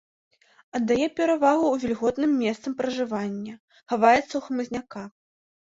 Аддае 0.79 1.05
перавагу 1.19 1.69
вільготным 1.83 2.31
месцам 2.43 2.71
пражывання, 2.81 3.53
хаваецца 3.95 4.21
ў 4.35 4.41
хмызняках. 4.49 5.07